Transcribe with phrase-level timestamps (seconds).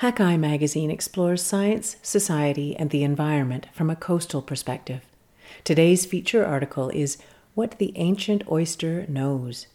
[0.00, 5.02] Hakai magazine explores science, society, and the environment from a coastal perspective.
[5.62, 7.18] Today's feature article is
[7.54, 9.66] What the Ancient Oyster Knows.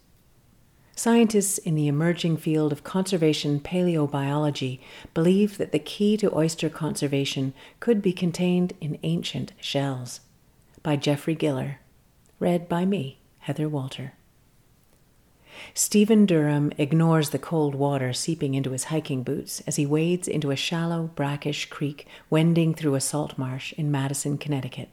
[0.96, 4.80] Scientists in the emerging field of conservation paleobiology
[5.14, 10.22] believe that the key to oyster conservation could be contained in ancient shells.
[10.82, 11.76] By Geoffrey Giller.
[12.40, 14.14] Read by me, Heather Walter.
[15.74, 20.52] Stephen Durham ignores the cold water seeping into his hiking boots as he wades into
[20.52, 24.90] a shallow, brackish creek wending through a salt marsh in Madison, Connecticut.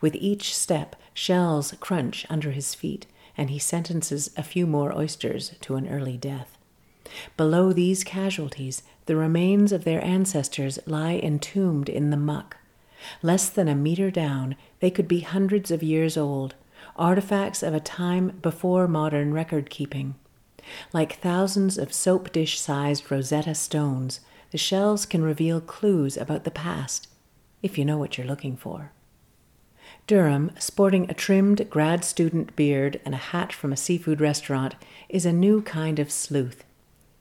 [0.00, 5.54] With each step, shells crunch under his feet, and he sentences a few more oysters
[5.62, 6.56] to an early death.
[7.36, 12.56] Below these casualties, the remains of their ancestors lie entombed in the muck.
[13.22, 16.54] Less than a meter down, they could be hundreds of years old,
[16.96, 20.14] artifacts of a time before modern record keeping.
[20.92, 26.50] Like thousands of soap dish sized Rosetta stones, the shells can reveal clues about the
[26.50, 27.08] past,
[27.62, 28.92] if you know what you're looking for.
[30.06, 34.74] Durham, sporting a trimmed grad student beard and a hat from a seafood restaurant,
[35.08, 36.64] is a new kind of sleuth.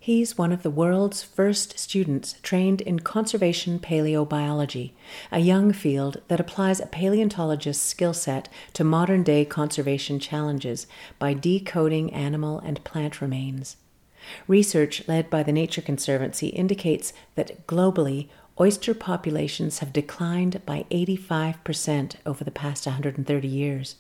[0.04, 4.92] He's one of the world's first students trained in conservation paleobiology,
[5.32, 10.88] a young field that applies a paleontologist's skill set to modern day conservation challenges
[11.20, 13.78] by decoding animal and plant remains.
[14.46, 18.28] Research led by the Nature Conservancy indicates that globally,
[18.60, 23.96] oyster populations have declined by 85% over the past 130 years.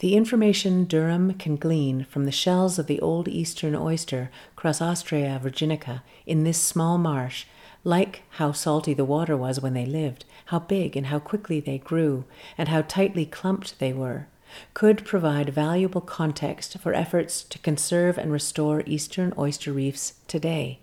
[0.00, 6.02] The information Durham can glean from the shells of the old eastern oyster, Crassostrea virginica,
[6.26, 7.46] in this small marsh,
[7.84, 11.78] like how salty the water was when they lived, how big and how quickly they
[11.78, 12.24] grew,
[12.58, 14.26] and how tightly clumped they were,
[14.72, 20.80] could provide valuable context for efforts to conserve and restore eastern oyster reefs today.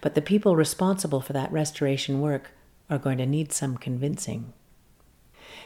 [0.00, 2.50] But the people responsible for that restoration work
[2.88, 4.52] are going to need some convincing.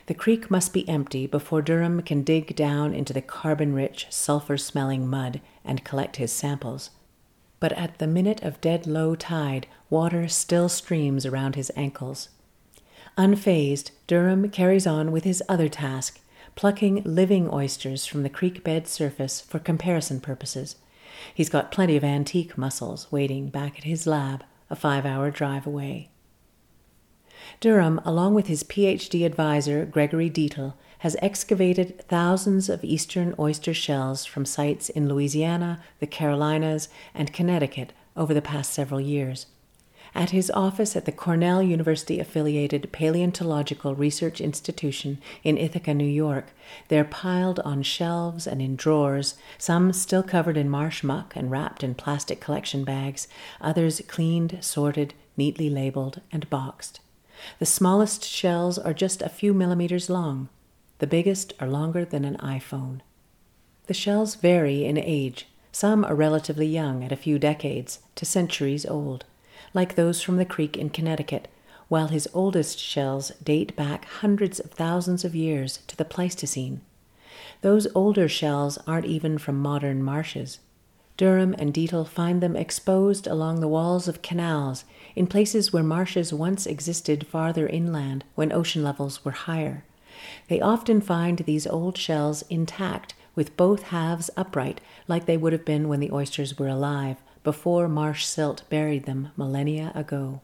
[0.06, 4.56] The creek must be empty before Durham can dig down into the carbon rich, sulfur
[4.56, 6.90] smelling mud and collect his samples.
[7.60, 12.30] But at the minute of dead low tide, water still streams around his ankles.
[13.18, 16.20] Unfazed, Durham carries on with his other task,
[16.56, 20.76] plucking living oysters from the creek bed surface for comparison purposes.
[21.34, 25.66] He's got plenty of antique mussels waiting back at his lab, a five hour drive
[25.66, 26.08] away.
[27.58, 34.26] Durham, along with his PhD advisor Gregory Dietl, has excavated thousands of eastern oyster shells
[34.26, 39.46] from sites in Louisiana, the Carolinas, and Connecticut over the past several years.
[40.14, 46.48] At his office at the Cornell University affiliated Paleontological Research Institution in Ithaca, New York,
[46.88, 51.84] they're piled on shelves and in drawers, some still covered in marsh muck and wrapped
[51.84, 53.28] in plastic collection bags,
[53.60, 57.00] others cleaned, sorted, neatly labeled, and boxed.
[57.58, 60.48] The smallest shells are just a few millimeters long.
[60.98, 63.00] The biggest are longer than an iPhone.
[63.86, 65.46] The shells vary in age.
[65.72, 69.24] Some are relatively young, at a few decades, to centuries old,
[69.72, 71.48] like those from the creek in Connecticut,
[71.88, 76.80] while his oldest shells date back hundreds of thousands of years to the Pleistocene.
[77.62, 80.58] Those older shells aren't even from modern marshes.
[81.20, 86.32] Durham and Dietl find them exposed along the walls of canals in places where marshes
[86.32, 89.84] once existed farther inland when ocean levels were higher.
[90.48, 95.66] They often find these old shells intact with both halves upright, like they would have
[95.66, 100.40] been when the oysters were alive, before marsh silt buried them millennia ago.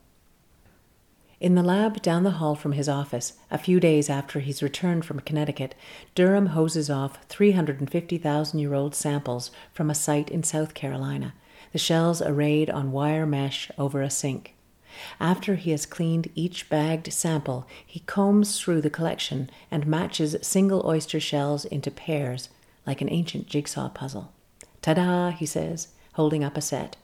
[1.39, 5.05] In the lab down the hall from his office, a few days after he's returned
[5.05, 5.75] from Connecticut,
[6.15, 11.35] Durham hoses off 350,000 year old samples from a site in South Carolina,
[11.73, 14.55] the shells arrayed on wire mesh over a sink.
[15.21, 20.87] After he has cleaned each bagged sample, he combs through the collection and matches single
[20.87, 22.49] oyster shells into pairs,
[22.87, 24.33] like an ancient jigsaw puzzle.
[24.81, 26.97] Ta da, he says, holding up a set.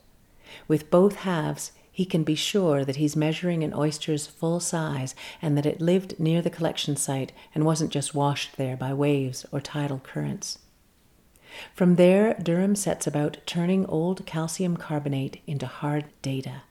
[0.67, 5.55] With both halves, he can be sure that he's measuring an oyster's full size and
[5.55, 9.61] that it lived near the collection site and wasn't just washed there by waves or
[9.61, 10.57] tidal currents.
[11.75, 16.63] From there, Durham sets about turning old calcium carbonate into hard data.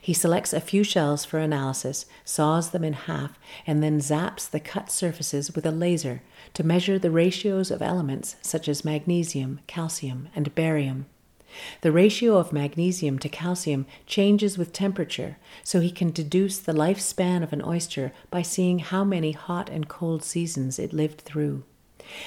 [0.00, 4.60] He selects a few shells for analysis, saws them in half, and then zaps the
[4.60, 6.22] cut surfaces with a laser
[6.54, 11.04] to measure the ratios of elements such as magnesium, calcium, and barium.
[11.80, 17.42] The ratio of magnesium to calcium changes with temperature, so he can deduce the lifespan
[17.42, 21.62] of an oyster by seeing how many hot and cold seasons it lived through.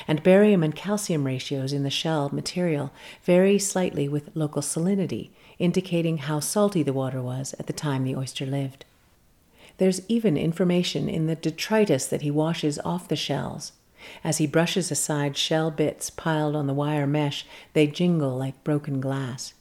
[0.08, 2.92] And barium and calcium ratios in the shell material
[3.24, 5.30] vary slightly with local salinity,
[5.60, 8.86] indicating how salty the water was at the time the oyster lived.
[9.78, 13.74] There's even information in the detritus that he washes off the shells.
[14.24, 19.00] As he brushes aside shell bits piled on the wire mesh, they jingle like broken
[19.00, 19.54] glass.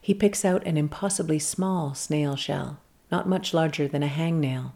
[0.00, 2.80] He picks out an impossibly small snail shell,
[3.10, 4.72] not much larger than a hangnail.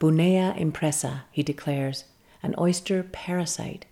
[0.00, 2.04] Boonea impressa, he declares,
[2.42, 3.84] an oyster parasite.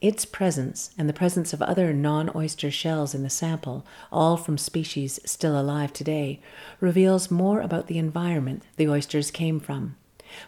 [0.00, 4.58] Its presence and the presence of other non oyster shells in the sample, all from
[4.58, 6.40] species still alive today,
[6.80, 9.96] reveals more about the environment the oysters came from.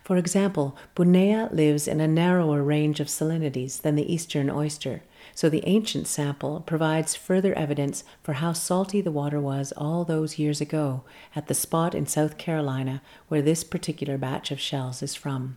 [0.03, 5.03] For example, Boonea lives in a narrower range of salinities than the eastern oyster,
[5.35, 10.39] so the ancient sample provides further evidence for how salty the water was all those
[10.39, 11.05] years ago
[11.35, 15.57] at the spot in South Carolina where this particular batch of shells is from.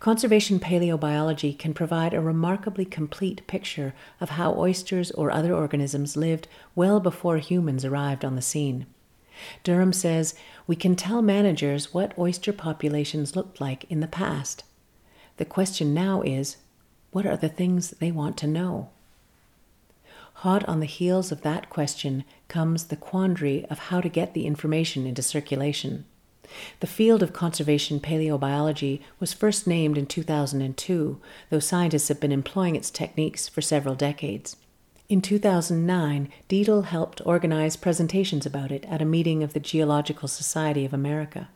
[0.00, 6.46] Conservation paleobiology can provide a remarkably complete picture of how oysters or other organisms lived
[6.74, 8.86] well before humans arrived on the scene.
[9.64, 10.34] Durham says
[10.66, 14.64] we can tell managers what oyster populations looked like in the past.
[15.36, 16.56] The question now is
[17.10, 18.90] what are the things they want to know?
[20.34, 24.46] Hot on the heels of that question comes the quandary of how to get the
[24.46, 26.04] information into circulation.
[26.80, 32.76] The field of conservation paleobiology was first named in 2002, though scientists have been employing
[32.76, 34.56] its techniques for several decades.
[35.12, 40.86] In 2009, Dietl helped organize presentations about it at a meeting of the Geological Society
[40.86, 41.50] of America.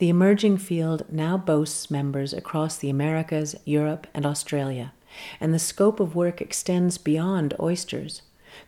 [0.00, 4.92] The emerging field now boasts members across the Americas, Europe, and Australia,
[5.40, 8.20] and the scope of work extends beyond oysters.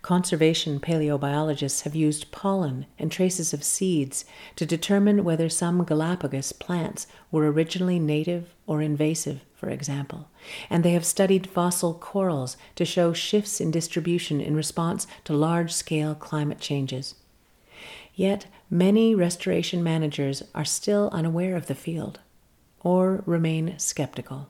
[0.03, 4.25] Conservation paleobiologists have used pollen and traces of seeds
[4.57, 10.29] to determine whether some Galapagos plants were originally native or invasive, for example,
[10.69, 15.73] and they have studied fossil corals to show shifts in distribution in response to large
[15.73, 17.15] scale climate changes.
[18.15, 22.21] Yet, many restoration managers are still unaware of the field
[22.83, 24.49] or remain skeptical.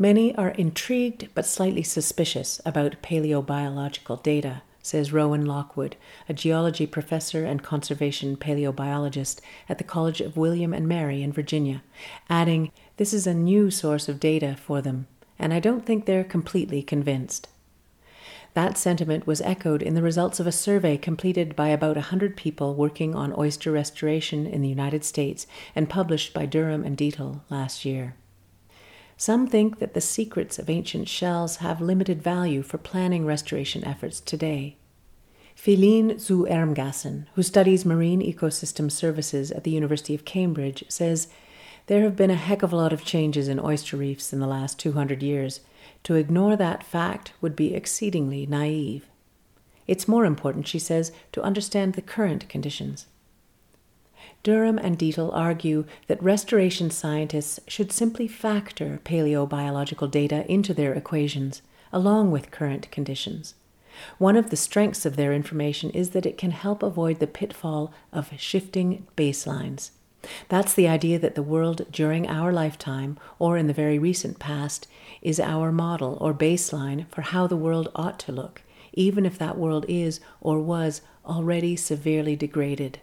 [0.00, 7.44] Many are intrigued but slightly suspicious about paleobiological data, says Rowan Lockwood, a geology professor
[7.44, 11.82] and conservation paleobiologist at the College of William and Mary in Virginia,
[12.30, 15.06] adding, This is a new source of data for them,
[15.38, 17.48] and I don't think they're completely convinced.
[18.54, 22.38] That sentiment was echoed in the results of a survey completed by about a 100
[22.38, 27.42] people working on oyster restoration in the United States and published by Durham and Dietl
[27.50, 28.14] last year.
[29.20, 34.18] Some think that the secrets of ancient shells have limited value for planning restoration efforts
[34.18, 34.78] today.
[35.54, 41.28] Philine zu Ermgassen, who studies marine ecosystem services at the University of Cambridge, says
[41.86, 44.46] there have been a heck of a lot of changes in oyster reefs in the
[44.46, 45.60] last 200 years.
[46.04, 49.06] To ignore that fact would be exceedingly naive.
[49.86, 53.04] It's more important, she says, to understand the current conditions.
[54.42, 61.60] Durham and Dietl argue that restoration scientists should simply factor paleobiological data into their equations,
[61.92, 63.54] along with current conditions.
[64.16, 67.92] One of the strengths of their information is that it can help avoid the pitfall
[68.12, 69.90] of shifting baselines.
[70.48, 74.86] That's the idea that the world during our lifetime, or in the very recent past,
[75.20, 78.62] is our model or baseline for how the world ought to look,
[78.92, 83.00] even if that world is or was already severely degraded.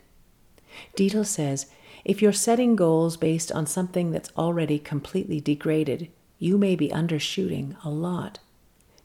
[0.95, 1.67] Dietl says
[2.05, 6.09] if you're setting goals based on something that's already completely degraded,
[6.39, 8.39] you may be undershooting a lot.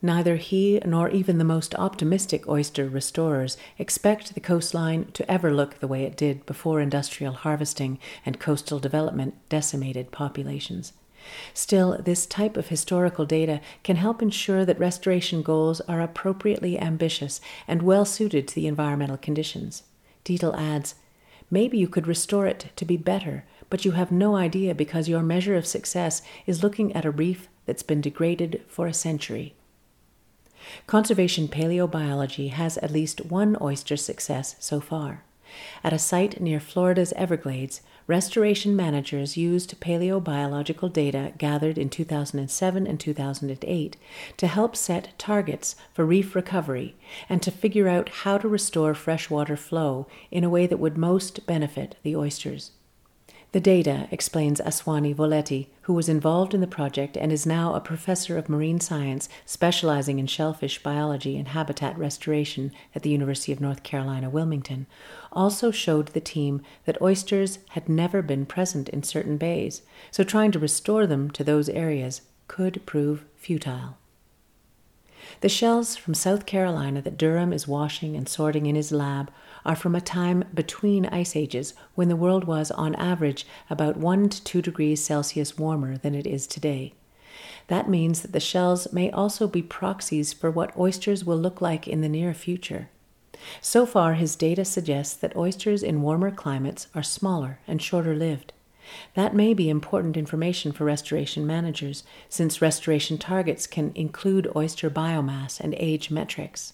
[0.04, 5.78] Neither he nor even the most optimistic oyster restorers expect the coastline to ever look
[5.78, 10.92] the way it did before industrial harvesting and coastal development decimated populations.
[11.54, 17.40] Still, this type of historical data can help ensure that restoration goals are appropriately ambitious
[17.68, 19.84] and well suited to the environmental conditions.
[20.24, 20.96] Dietl adds
[21.52, 25.22] Maybe you could restore it to be better, but you have no idea because your
[25.22, 29.54] measure of success is looking at a reef that's been degraded for a century.
[30.86, 35.24] Conservation paleobiology has at least one oyster success so far.
[35.84, 42.98] At a site near Florida's Everglades, restoration managers used paleobiological data gathered in 2007 and
[42.98, 43.96] 2008
[44.36, 46.96] to help set targets for reef recovery
[47.28, 51.46] and to figure out how to restore freshwater flow in a way that would most
[51.46, 52.72] benefit the oysters.
[53.52, 57.80] The data, explains Aswani Volety, who was involved in the project and is now a
[57.80, 63.60] professor of marine science specializing in shellfish biology and habitat restoration at the University of
[63.60, 64.86] North Carolina, Wilmington,
[65.30, 70.50] also showed the team that oysters had never been present in certain bays, so trying
[70.52, 73.98] to restore them to those areas could prove futile.
[75.40, 79.32] The shells from South Carolina that Durham is washing and sorting in his lab
[79.64, 84.28] are from a time between ice ages when the world was, on average, about 1
[84.28, 86.94] to 2 degrees Celsius warmer than it is today.
[87.68, 91.88] That means that the shells may also be proxies for what oysters will look like
[91.88, 92.88] in the near future.
[93.60, 98.52] So far, his data suggests that oysters in warmer climates are smaller and shorter lived.
[99.14, 105.60] That may be important information for restoration managers, since restoration targets can include oyster biomass
[105.60, 106.72] and age metrics.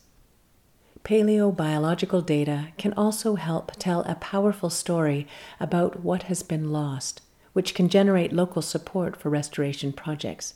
[1.05, 5.27] Paleobiological data can also help tell a powerful story
[5.61, 7.23] about what has been lost,
[7.53, 10.55] which can generate local support for restoration projects.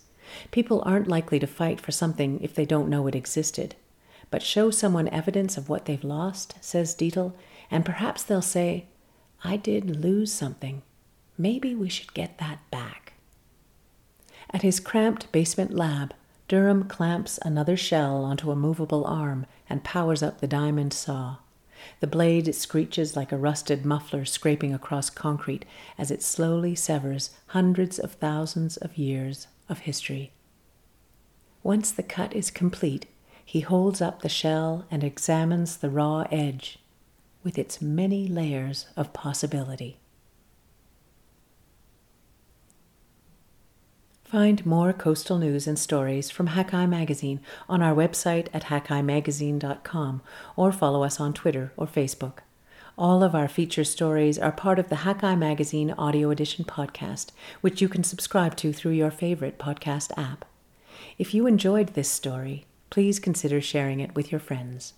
[0.50, 3.74] People aren't likely to fight for something if they don't know it existed.
[4.30, 7.34] But show someone evidence of what they've lost, says Dietl,
[7.70, 8.86] and perhaps they'll say,
[9.44, 10.82] I did lose something.
[11.42, 13.14] Maybe we should get that back.
[14.50, 16.14] At his cramped basement lab,
[16.46, 21.38] Durham clamps another shell onto a movable arm and powers up the diamond saw.
[21.98, 25.64] The blade screeches like a rusted muffler scraping across concrete
[25.98, 30.30] as it slowly severs hundreds of thousands of years of history.
[31.64, 33.06] Once the cut is complete,
[33.44, 36.78] he holds up the shell and examines the raw edge
[37.42, 39.98] with its many layers of possibility.
[44.32, 50.22] Find more coastal news and stories from Hakai Magazine on our website at hakaimagazine.com
[50.56, 52.38] or follow us on Twitter or Facebook.
[52.96, 57.82] All of our feature stories are part of the Hakai Magazine Audio Edition podcast, which
[57.82, 60.46] you can subscribe to through your favorite podcast app.
[61.18, 64.94] If you enjoyed this story, please consider sharing it with your friends.